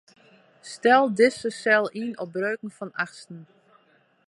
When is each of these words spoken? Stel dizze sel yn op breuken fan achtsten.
Stel 0.71 1.05
dizze 1.19 1.49
sel 1.61 1.85
yn 2.01 2.13
op 2.23 2.29
breuken 2.37 2.71
fan 2.77 2.91
achtsten. 3.05 3.39